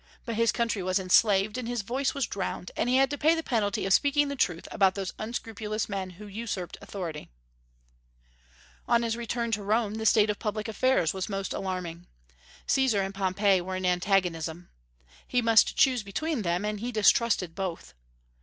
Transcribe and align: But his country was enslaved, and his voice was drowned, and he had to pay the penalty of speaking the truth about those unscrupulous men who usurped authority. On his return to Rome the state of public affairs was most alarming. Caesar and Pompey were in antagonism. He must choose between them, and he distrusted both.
But 0.25 0.33
his 0.33 0.51
country 0.51 0.81
was 0.81 0.97
enslaved, 0.97 1.59
and 1.59 1.67
his 1.67 1.83
voice 1.83 2.15
was 2.15 2.25
drowned, 2.25 2.71
and 2.75 2.89
he 2.89 2.95
had 2.97 3.11
to 3.11 3.19
pay 3.19 3.35
the 3.35 3.43
penalty 3.43 3.85
of 3.85 3.93
speaking 3.93 4.29
the 4.29 4.35
truth 4.35 4.67
about 4.71 4.95
those 4.95 5.13
unscrupulous 5.19 5.87
men 5.87 6.09
who 6.17 6.25
usurped 6.25 6.75
authority. 6.81 7.29
On 8.87 9.03
his 9.03 9.15
return 9.15 9.51
to 9.51 9.61
Rome 9.61 9.93
the 9.93 10.07
state 10.07 10.31
of 10.31 10.39
public 10.39 10.67
affairs 10.67 11.13
was 11.13 11.29
most 11.29 11.53
alarming. 11.53 12.07
Caesar 12.65 13.03
and 13.03 13.13
Pompey 13.13 13.61
were 13.61 13.75
in 13.75 13.85
antagonism. 13.85 14.71
He 15.27 15.39
must 15.39 15.77
choose 15.77 16.01
between 16.01 16.41
them, 16.41 16.65
and 16.65 16.79
he 16.79 16.91
distrusted 16.91 17.53
both. 17.53 17.93